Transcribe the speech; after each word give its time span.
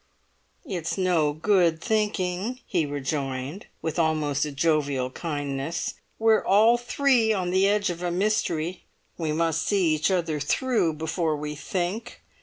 "It's 0.65 0.97
no 0.97 1.31
good 1.31 1.79
thinking," 1.79 2.59
he 2.65 2.87
rejoined, 2.87 3.67
with 3.83 3.99
almost 3.99 4.45
a 4.45 4.51
jovial 4.51 5.11
kindness. 5.11 5.93
"We're 6.17 6.43
all 6.43 6.79
three 6.79 7.31
on 7.31 7.51
the 7.51 7.67
edge 7.67 7.91
of 7.91 8.01
a 8.01 8.09
mystery; 8.09 8.85
we 9.19 9.31
must 9.31 9.61
see 9.61 9.93
each 9.93 10.09
other 10.09 10.39
through 10.39 10.93
before 10.93 11.35
we 11.35 11.53
think. 11.53 12.23